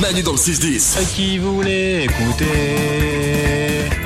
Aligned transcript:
Manu 0.00 0.22
dans 0.22 0.32
le 0.32 0.38
6-10. 0.38 1.14
Qui 1.14 1.38
voulait 1.38 2.04
écouter? 2.04 2.44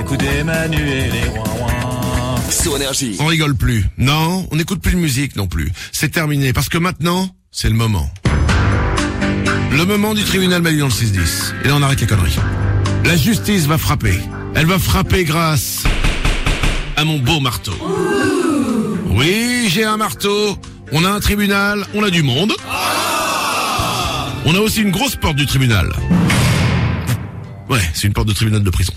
Écoutez 0.01 0.45
Manu 0.45 0.77
et 0.77 1.11
les 1.11 1.29
ouin 1.31 2.37
Sur 2.51 2.77
Énergie. 2.77 3.17
On 3.21 3.27
rigole 3.27 3.55
plus. 3.55 3.85
Non, 3.97 4.47
on 4.51 4.57
n'écoute 4.57 4.81
plus 4.81 4.93
de 4.93 4.99
musique 4.99 5.35
non 5.35 5.47
plus. 5.47 5.73
C'est 5.91 6.11
terminé 6.11 6.53
parce 6.53 6.69
que 6.69 6.79
maintenant, 6.79 7.29
c'est 7.51 7.69
le 7.69 7.75
moment. 7.75 8.11
Le 9.73 9.85
moment 9.85 10.15
du 10.15 10.25
tribunal 10.25 10.63
Manu 10.63 10.79
dans 10.79 10.87
le 10.87 10.93
6-10. 10.93 11.55
Et 11.65 11.69
là, 11.69 11.75
on 11.77 11.83
arrête 11.83 12.01
les 12.01 12.07
conneries. 12.07 12.39
La 13.05 13.17
justice 13.17 13.67
va 13.67 13.79
frapper. 13.79 14.19
Elle 14.55 14.67
va 14.67 14.79
frapper 14.79 15.25
grâce 15.25 15.85
à 16.97 17.05
mon 17.05 17.19
beau 17.19 17.41
marteau. 17.41 17.75
Oui, 19.11 19.69
j'ai 19.69 19.85
un 19.85 19.97
marteau. 19.97 20.57
On 20.93 21.05
a 21.05 21.11
un 21.11 21.21
tribunal, 21.21 21.87
on 21.95 22.03
a 22.03 22.11
du 22.11 22.23
monde. 22.23 22.53
On 24.51 24.55
a 24.55 24.61
aussi 24.61 24.81
une 24.81 24.91
grosse 24.91 25.15
porte 25.15 25.37
du 25.37 25.45
tribunal. 25.45 25.93
Ouais, 27.69 27.83
c'est 27.93 28.07
une 28.07 28.15
porte 28.15 28.29
de 28.29 28.33
tribunal 28.33 28.63
de 28.63 28.71
prison. 28.71 28.95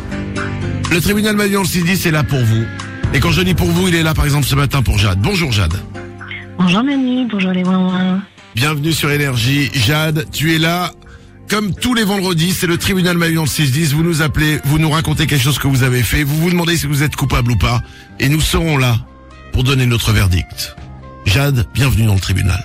Le 0.90 1.00
tribunal 1.02 1.36
Manu 1.36 1.52
dans 1.52 1.60
le 1.60 1.66
6-10 1.66 2.08
est 2.08 2.10
là 2.10 2.22
pour 2.22 2.38
vous. 2.38 2.64
Et 3.12 3.20
quand 3.20 3.30
je 3.30 3.42
dis 3.42 3.52
pour 3.52 3.66
vous, 3.66 3.88
il 3.88 3.94
est 3.94 4.02
là 4.02 4.14
par 4.14 4.24
exemple 4.24 4.46
ce 4.46 4.54
matin 4.54 4.82
pour 4.82 4.96
Jade. 4.96 5.20
Bonjour 5.20 5.52
Jade. 5.52 5.74
Bonjour 6.58 6.82
Manu, 6.82 7.28
bonjour 7.30 7.50
les 7.50 7.62
ouin 7.62 8.22
Bienvenue 8.54 8.94
sur 8.94 9.10
Énergie. 9.10 9.70
Jade, 9.74 10.24
tu 10.32 10.54
es 10.54 10.58
là. 10.58 10.92
Comme 11.50 11.74
tous 11.74 11.92
les 11.92 12.04
vendredis, 12.04 12.52
c'est 12.52 12.66
le 12.66 12.78
tribunal 12.78 13.18
dans 13.18 13.42
le 13.42 13.46
6-10. 13.46 13.92
Vous 13.92 14.02
nous 14.02 14.22
appelez, 14.22 14.60
vous 14.64 14.78
nous 14.78 14.88
racontez 14.88 15.26
quelque 15.26 15.42
chose 15.42 15.58
que 15.58 15.68
vous 15.68 15.82
avez 15.82 16.02
fait. 16.02 16.24
Vous 16.24 16.38
vous 16.38 16.48
demandez 16.48 16.78
si 16.78 16.86
vous 16.86 17.02
êtes 17.02 17.16
coupable 17.16 17.50
ou 17.50 17.58
pas. 17.58 17.82
Et 18.18 18.30
nous 18.30 18.40
serons 18.40 18.78
là 18.78 18.96
pour 19.52 19.62
donner 19.62 19.84
notre 19.84 20.12
verdict. 20.12 20.74
Jade, 21.26 21.66
bienvenue 21.74 22.06
dans 22.06 22.14
le 22.14 22.20
tribunal. 22.20 22.64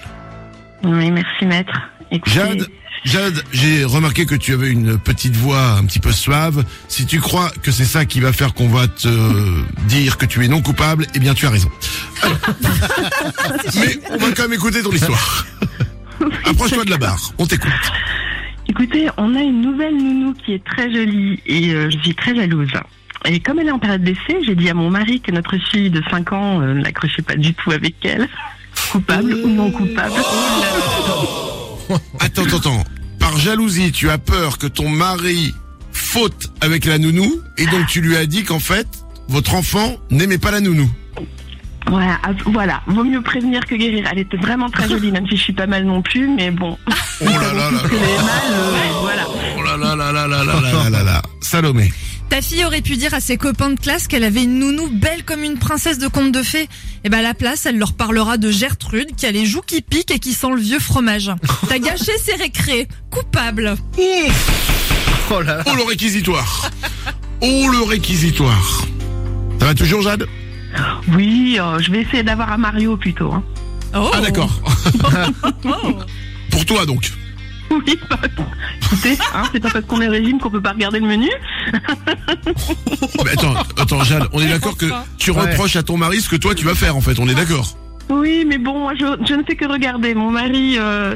Oui, 0.84 1.12
merci 1.12 1.46
maître. 1.46 1.74
Écoutez, 2.12 2.32
Jade, 2.32 2.68
Jade, 3.06 3.44
j'ai 3.52 3.86
remarqué 3.86 4.26
que 4.26 4.36
tu 4.36 4.54
avais 4.54 4.70
une 4.70 4.98
petite 4.98 5.36
voix 5.36 5.74
un 5.74 5.86
petit 5.86 6.00
peu 6.00 6.12
suave. 6.12 6.66
Si 6.88 7.06
tu 7.06 7.20
crois 7.20 7.52
que 7.62 7.72
c'est 7.72 7.86
ça 7.86 8.06
qui 8.06 8.20
va 8.20 8.34
faire 8.34 8.54
qu'on 8.54 8.68
va 8.68 8.88
te 8.88 9.08
dire 9.88 10.18
que 10.18 10.26
tu 10.26 10.44
es 10.44 10.48
non 10.48 10.62
coupable, 10.62 11.06
eh 11.16 11.20
bien 11.20 11.34
tu 11.34 11.46
as 11.46 11.50
raison. 11.50 11.70
Alors. 12.22 12.38
Mais 13.76 14.00
on 14.10 14.18
va 14.18 14.32
quand 14.32 14.44
même 14.44 14.54
écouter 14.54 14.82
ton 14.82 14.92
histoire. 14.92 15.46
Approche-toi 16.46 16.86
de 16.86 16.90
la 16.90 16.98
barre, 16.98 17.32
on 17.38 17.46
t'écoute. 17.46 17.72
écoutez, 18.68 19.08
on 19.18 19.36
a 19.36 19.42
une 19.42 19.62
nouvelle 19.62 19.96
nounou 19.96 20.34
qui 20.34 20.54
est 20.54 20.64
très 20.64 20.92
jolie 20.92 21.40
et 21.46 21.74
euh, 21.74 21.90
je 21.90 21.98
suis 22.00 22.16
très 22.16 22.36
jalouse. 22.36 22.72
Et 23.26 23.40
comme 23.40 23.60
elle 23.60 23.68
est 23.68 23.72
en 23.72 23.80
période 23.80 24.04
d'essai, 24.04 24.40
j'ai 24.46 24.56
dit 24.56 24.70
à 24.70 24.74
mon 24.74 24.90
mari 24.90 25.22
que 25.22 25.32
notre 25.32 25.58
fille 25.58 25.90
de 25.90 26.02
5 26.10 26.34
ans 26.34 26.62
euh, 26.62 26.74
n'accrochait 26.74 27.22
pas 27.22 27.36
du 27.36 27.54
tout 27.54 27.72
avec 27.72 27.96
elle. 28.04 28.28
Coupable 28.92 29.34
ou 29.34 29.48
non 29.48 29.72
coupable 29.72 30.14
Attends, 32.20 32.44
attends, 32.44 32.58
attends. 32.58 32.84
Par 33.20 33.38
jalousie, 33.38 33.92
tu 33.92 34.10
as 34.10 34.18
peur 34.18 34.58
que 34.58 34.68
ton 34.68 34.90
mari 34.90 35.54
faute 35.92 36.52
avec 36.62 36.86
la 36.86 36.98
nounou 36.98 37.42
et 37.58 37.66
donc 37.68 37.88
tu 37.88 38.02
lui 38.02 38.16
as 38.18 38.26
dit 38.26 38.44
qu'en 38.44 38.60
fait, 38.60 38.88
votre 39.28 39.54
enfant 39.54 39.96
n'aimait 40.10 40.38
pas 40.38 40.52
la 40.52 40.60
nounou. 40.60 40.90
Voilà, 41.88 42.20
ah, 42.24 42.30
voilà, 42.46 42.82
vaut 42.88 43.04
mieux 43.04 43.22
prévenir 43.22 43.66
que 43.66 43.76
guérir. 43.76 44.08
Elle 44.12 44.20
était 44.20 44.38
vraiment 44.38 44.70
très 44.70 44.88
jolie, 44.88 45.12
même 45.12 45.28
si 45.28 45.38
je 45.38 45.42
suis 45.42 45.54
pas 45.54 45.66
mal 45.66 45.86
non 45.86 46.02
plus, 46.02 46.28
mais 46.28 46.52
bon. 46.52 46.78
Oh 46.88 47.26
là 47.26 47.54
là 47.54 47.72
là 47.72 47.80
euh, 47.84 48.98
oh 50.86 50.90
là 50.90 51.04
là. 51.04 51.22
Salomé. 51.42 51.92
Ta 52.30 52.42
fille 52.44 52.64
aurait 52.64 52.82
pu 52.82 52.96
dire 52.96 53.14
à 53.14 53.20
ses 53.20 53.38
copains 53.38 53.72
de 53.72 53.80
classe 53.80 54.08
qu'elle 54.08 54.24
avait 54.24 54.44
une 54.44 54.60
nounou 54.60 54.88
belle 54.88 55.24
comme 55.26 55.44
une 55.44 55.58
princesse 55.58 55.98
de 55.98 56.08
conte 56.08 56.32
de 56.32 56.44
fées. 56.44 56.70
Et 57.04 57.10
ben 57.10 57.20
à 57.20 57.22
la 57.22 57.34
place, 57.34 57.66
elle 57.66 57.78
leur 57.78 57.94
parlera 57.94 58.38
de 58.38 58.52
Gertrude 58.52 59.16
qui 59.16 59.26
a 59.26 59.32
les 59.32 59.46
joues 59.46 59.62
qui 59.66 59.82
piquent 59.82 60.12
et 60.12 60.20
qui 60.20 60.34
sent 60.34 60.52
le 60.54 60.62
vieux 60.62 60.80
fromage. 60.80 61.32
T'as 61.68 61.80
gâché 61.80 62.12
ses 62.18 62.36
récrés. 62.36 62.88
Coupable. 63.10 63.76
Oh 65.32 65.42
là 65.42 65.58
là. 65.58 65.64
Oh 65.66 65.76
le 65.76 65.84
réquisitoire. 65.84 66.70
Oh 67.42 67.68
le 67.72 67.84
réquisitoire. 67.84 68.84
Ça 69.60 69.66
va 69.66 69.74
toujours 69.74 70.02
Jade? 70.02 70.28
Oui, 71.14 71.58
euh, 71.60 71.80
je 71.80 71.92
vais 71.92 72.02
essayer 72.02 72.24
d'avoir 72.24 72.52
un 72.52 72.58
Mario 72.58 72.96
plutôt. 72.96 73.32
Hein. 73.32 73.44
Oh. 73.96 74.12
Ah 74.14 74.22
d'accord. 74.22 74.62
Pour 76.52 76.66
toi 76.66 76.86
donc. 76.86 77.12
Oui, 77.86 78.00
bah, 78.10 78.20
écoutez, 78.82 79.18
hein, 79.34 79.44
c'est 79.52 79.60
pas 79.60 79.70
parce 79.70 79.86
qu'on 79.86 80.02
est 80.02 80.08
régime 80.08 80.40
qu'on 80.40 80.50
peut 80.50 80.62
pas 80.62 80.72
regarder 80.72 81.00
le 81.00 81.08
menu. 81.08 81.30
Mais 83.24 83.32
attends, 83.32 83.54
attends 83.78 84.04
Jade, 84.04 84.28
on 84.34 84.42
est 84.42 84.48
d'accord 84.50 84.76
que 84.78 84.88
tu 85.18 85.32
Ouais. 85.32 85.42
reproches 85.42 85.76
à 85.76 85.84
ton 85.84 85.96
mari 85.98 86.20
ce 86.22 86.30
que 86.30 86.36
toi 86.36 86.56
tu 86.56 86.66
vas 86.66 86.74
faire 86.76 86.96
en 86.96 87.02
fait, 87.02 87.20
on 87.20 87.28
est 87.30 87.36
d'accord 87.36 87.78
Oui, 88.10 88.44
mais 88.48 88.58
bon, 88.58 88.80
moi, 88.80 88.94
je, 89.00 89.06
je 89.28 89.34
ne 89.36 89.44
fais 89.44 89.56
que 89.56 89.66
regarder. 89.66 90.16
Mon 90.16 90.32
mari, 90.32 90.76
euh, 90.80 91.14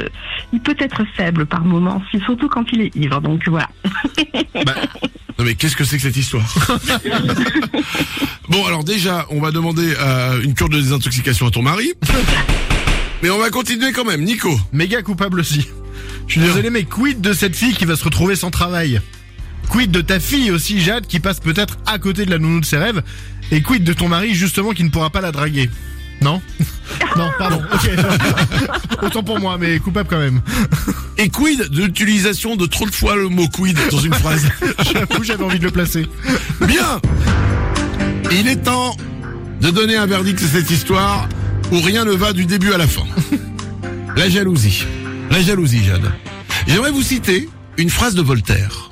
il 0.53 0.59
peut 0.59 0.75
être 0.80 1.02
faible 1.18 1.47
par 1.47 1.66
moments, 1.66 2.02
si- 2.12 2.19
surtout 2.19 2.47
quand 2.50 2.66
il 2.72 2.81
est 2.81 2.96
ivre. 2.96 3.20
Donc 3.22 3.41
voilà. 3.47 3.70
Bah, 4.66 4.75
non 5.40 5.46
mais 5.46 5.56
qu'est-ce 5.56 5.75
que 5.75 5.84
c'est 5.84 5.96
que 5.97 6.03
cette 6.03 6.16
histoire 6.18 6.46
Bon 8.50 8.64
alors 8.68 8.84
déjà, 8.84 9.25
on 9.31 9.41
va 9.41 9.50
demander 9.52 9.91
euh, 10.00 10.40
une 10.44 10.53
cure 10.53 10.70
de 10.70 10.78
désintoxication 10.78 11.47
à 11.47 11.52
ton 11.52 11.64
mari. 11.64 11.91
Mais 13.24 13.30
on 13.31 13.40
va 13.40 13.50
continuer 13.50 13.91
quand 13.94 14.06
même, 14.06 14.22
Nico. 14.24 14.56
Méga 14.74 15.02
coupable 15.02 15.40
aussi. 15.40 15.68
Je 16.28 16.39
suis 16.39 16.41
désolé, 16.41 16.69
mais 16.69 16.84
quid 16.84 17.22
de 17.22 17.34
cette 17.34 17.56
fille 17.56 17.73
qui 17.73 17.85
va 17.85 17.95
se 17.95 18.03
retrouver 18.03 18.35
sans 18.35 18.51
travail? 18.51 19.01
Quid 19.69 19.91
de 19.91 20.01
ta 20.01 20.19
fille 20.19 20.51
aussi, 20.51 20.81
Jade, 20.81 21.07
qui 21.07 21.19
passe 21.19 21.39
peut-être 21.39 21.78
à 21.85 22.00
côté 22.00 22.25
de 22.25 22.31
la 22.31 22.39
nounou 22.39 22.59
de 22.59 22.66
ses 22.66 22.78
rêves? 22.78 23.01
Et 23.51 23.61
quid 23.61 23.84
de 23.84 23.94
ton 23.94 24.07
mari, 24.07 24.34
justement, 24.34 24.72
qui 24.72 24.84
ne 24.84 24.89
pourra 24.89 25.09
pas 25.09 25.22
la 25.22 25.31
draguer? 25.31 25.69
Non? 26.22 26.41
Non, 27.16 27.29
pardon, 27.38 27.61
ok. 27.73 27.89
Autant 29.03 29.23
pour 29.23 29.39
moi, 29.39 29.57
mais 29.59 29.79
coupable 29.79 30.09
quand 30.09 30.19
même. 30.19 30.41
Et 31.17 31.29
quid 31.29 31.69
de 31.69 31.84
l'utilisation 31.84 32.55
de 32.55 32.66
trop 32.66 32.85
de 32.85 32.94
fois 32.94 33.16
le 33.16 33.29
mot 33.29 33.47
quid 33.47 33.78
dans 33.91 34.00
une 34.00 34.13
phrase? 34.13 34.47
J'avoue, 34.91 35.23
j'avais 35.23 35.44
envie 35.44 35.59
de 35.59 35.66
le 35.66 35.72
placer. 35.72 36.05
Bien 36.61 37.00
Il 38.31 38.47
est 38.47 38.63
temps 38.63 38.95
de 39.61 39.69
donner 39.69 39.95
un 39.95 40.05
verdict 40.05 40.41
à 40.44 40.47
cette 40.47 40.69
histoire 40.69 41.28
où 41.72 41.79
rien 41.81 42.05
ne 42.05 42.11
va 42.11 42.34
du 42.34 42.45
début 42.45 42.73
à 42.73 42.78
la 42.78 42.88
fin. 42.88 43.03
La 44.16 44.29
jalousie. 44.29 44.85
La 45.34 45.42
jalousie, 45.42 45.84
Jade. 45.84 46.12
J'aimerais 46.68 46.92
vous 46.92 47.02
citer 47.02 47.50
une 47.78 47.90
phrase 47.90 48.14
de 48.14 48.22
Voltaire. 48.22 48.92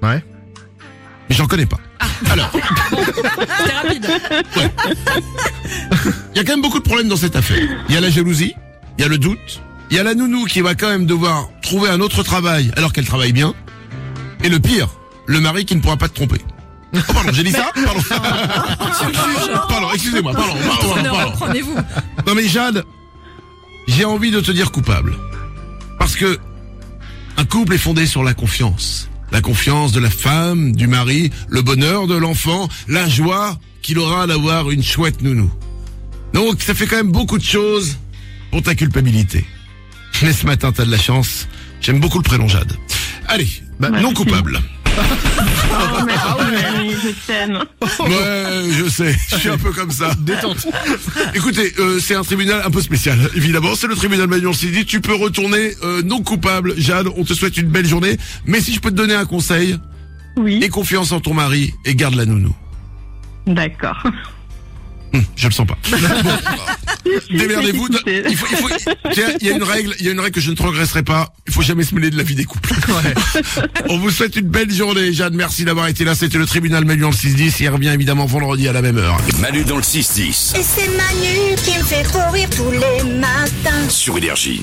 Ouais. 0.00 0.22
Mais 1.28 1.34
j'en 1.34 1.48
connais 1.48 1.66
pas. 1.66 1.78
Alors, 2.30 2.52
C'était 3.58 3.72
rapide. 3.74 4.06
il 6.34 6.36
y 6.36 6.40
a 6.40 6.44
quand 6.44 6.52
même 6.52 6.62
beaucoup 6.62 6.78
de 6.78 6.84
problèmes 6.84 7.08
dans 7.08 7.16
cette 7.16 7.34
affaire. 7.34 7.58
Il 7.88 7.94
y 7.94 7.98
a 7.98 8.00
la 8.00 8.10
jalousie, 8.10 8.54
il 8.96 9.02
y 9.02 9.04
a 9.04 9.08
le 9.08 9.18
doute, 9.18 9.60
il 9.90 9.96
y 9.96 9.98
a 9.98 10.04
la 10.04 10.14
nounou 10.14 10.44
qui 10.44 10.60
va 10.60 10.76
quand 10.76 10.88
même 10.88 11.04
devoir 11.06 11.48
trouver 11.62 11.90
un 11.90 12.00
autre 12.00 12.22
travail 12.22 12.70
alors 12.76 12.92
qu'elle 12.92 13.06
travaille 13.06 13.32
bien. 13.32 13.52
Et 14.44 14.48
le 14.50 14.60
pire, 14.60 14.86
le 15.26 15.40
mari 15.40 15.64
qui 15.64 15.74
ne 15.74 15.80
pourra 15.80 15.96
pas 15.96 16.08
te 16.08 16.14
tromper. 16.14 16.40
Oh 16.94 16.98
pardon, 17.12 17.30
j'ai 17.32 17.42
dit 17.42 17.50
ça 17.50 17.72
Pardon. 17.74 18.00
pardon, 19.68 19.88
excusez-moi, 19.94 20.32
pardon, 20.32 20.54
pardon, 20.54 20.96
Ne 20.96 21.02
pardon, 21.02 21.10
pardon. 21.16 21.32
reprenez-vous. 21.32 21.74
Non 22.28 22.34
mais 22.36 22.46
Jade, 22.46 22.84
j'ai 23.88 24.04
envie 24.04 24.30
de 24.30 24.40
te 24.40 24.52
dire 24.52 24.70
coupable. 24.70 25.16
Que 26.20 26.38
un 27.38 27.46
couple 27.46 27.72
est 27.72 27.78
fondé 27.78 28.04
sur 28.04 28.22
la 28.22 28.34
confiance. 28.34 29.08
La 29.32 29.40
confiance 29.40 29.90
de 29.92 30.00
la 30.00 30.10
femme, 30.10 30.76
du 30.76 30.86
mari, 30.86 31.30
le 31.48 31.62
bonheur 31.62 32.06
de 32.06 32.14
l'enfant, 32.14 32.68
la 32.88 33.08
joie 33.08 33.58
qu'il 33.80 33.98
aura 33.98 34.26
d'avoir 34.26 34.70
une 34.70 34.82
chouette 34.82 35.22
nounou. 35.22 35.50
Donc 36.34 36.60
ça 36.60 36.74
fait 36.74 36.86
quand 36.86 36.96
même 36.96 37.10
beaucoup 37.10 37.38
de 37.38 37.42
choses 37.42 37.96
pour 38.50 38.62
ta 38.62 38.74
culpabilité. 38.74 39.46
Mais 40.20 40.34
ce 40.34 40.44
matin, 40.44 40.72
t'as 40.72 40.84
de 40.84 40.90
la 40.90 40.98
chance. 40.98 41.48
J'aime 41.80 42.00
beaucoup 42.00 42.18
le 42.18 42.24
prénom 42.24 42.48
Jade. 42.48 42.76
Allez, 43.26 43.48
bah, 43.78 43.88
non 43.88 44.12
coupable. 44.12 44.60
Oh, 47.02 47.08
je 47.08 47.26
t'aime. 47.26 47.58
Ouais, 48.00 48.70
je 48.72 48.88
sais, 48.88 49.16
je 49.30 49.36
suis 49.36 49.48
un 49.48 49.58
peu 49.58 49.72
comme 49.72 49.90
ça. 49.90 50.12
Détente. 50.20 50.66
Écoutez, 51.34 51.72
euh, 51.78 51.98
c'est 52.00 52.14
un 52.14 52.22
tribunal 52.22 52.62
un 52.64 52.70
peu 52.70 52.80
spécial, 52.82 53.18
évidemment. 53.34 53.74
C'est 53.74 53.86
le 53.86 53.94
tribunal 53.96 54.26
Magnon 54.26 54.50
dit 54.52 54.84
Tu 54.86 55.00
peux 55.00 55.14
retourner 55.14 55.74
euh, 55.82 56.02
non 56.02 56.22
coupable, 56.22 56.74
Jade. 56.78 57.08
On 57.16 57.24
te 57.24 57.34
souhaite 57.34 57.56
une 57.56 57.68
belle 57.68 57.86
journée. 57.86 58.16
Mais 58.46 58.60
si 58.60 58.72
je 58.74 58.80
peux 58.80 58.90
te 58.90 58.96
donner 58.96 59.14
un 59.14 59.24
conseil, 59.26 59.78
Oui, 60.36 60.60
aie 60.62 60.68
confiance 60.68 61.12
en 61.12 61.20
ton 61.20 61.34
mari 61.34 61.72
et 61.84 61.94
garde 61.94 62.14
la 62.14 62.26
nounou. 62.26 62.54
d'accord. 63.46 64.02
Hum, 65.12 65.24
je 65.36 65.48
le 65.48 65.52
sens 65.52 65.66
pas. 65.66 65.76
Bon, 65.90 66.30
Démerdez-vous. 67.30 67.88
Il 68.06 68.36
faut, 68.36 68.46
il 68.50 68.56
faut, 68.56 68.68
tiens, 69.12 69.28
il 69.40 69.46
y 69.46 69.50
a 69.50 69.56
une 69.56 69.62
règle, 69.62 69.94
il 69.98 70.06
y 70.06 70.08
a 70.08 70.12
une 70.12 70.20
règle 70.20 70.34
que 70.34 70.40
je 70.40 70.50
ne 70.50 70.56
transgresserai 70.56 71.02
pas. 71.02 71.32
Il 71.46 71.52
faut 71.52 71.62
jamais 71.62 71.84
se 71.84 71.94
mêler 71.94 72.10
de 72.10 72.16
la 72.16 72.22
vie 72.22 72.34
des 72.34 72.44
couples. 72.44 72.74
On 73.88 73.98
vous 73.98 74.10
souhaite 74.10 74.36
une 74.36 74.48
belle 74.48 74.72
journée, 74.72 75.12
Jeanne. 75.12 75.34
Merci 75.34 75.64
d'avoir 75.64 75.88
été 75.88 76.04
là. 76.04 76.14
C'était 76.14 76.38
le 76.38 76.46
tribunal 76.46 76.84
Manu 76.84 77.02
dans 77.02 77.10
le 77.10 77.14
6-10. 77.14 77.56
Il 77.60 77.68
revient 77.68 77.88
évidemment 77.88 78.26
vendredi 78.26 78.68
à 78.68 78.72
la 78.72 78.82
même 78.82 78.98
heure. 78.98 79.18
Manu 79.40 79.64
dans 79.64 79.76
le 79.76 79.82
6-10. 79.82 80.58
Et 80.58 80.62
c'est 80.62 80.88
Manu 80.88 81.56
qui 81.64 81.78
me 81.78 81.84
fait 81.84 82.06
courir 82.10 82.48
tous 82.50 82.70
les 82.70 83.10
matins. 83.18 83.88
Sur 83.88 84.18
Énergie. 84.18 84.62